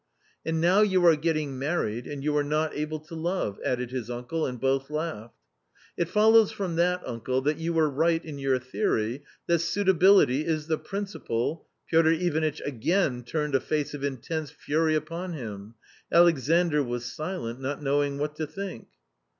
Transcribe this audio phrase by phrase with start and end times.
[0.47, 4.09] "And now you are getting married, and you are not able to love," added his
[4.09, 5.35] uncle, and both laughed.
[5.95, 10.79] "It follows from that, uncle, that you were»right in your theory that suitability is the
[10.79, 15.75] principal" Piotr Ivanitch again turned a face of intense fury upon him.
[16.11, 18.87] Alexandr was silent, not knowing what to think.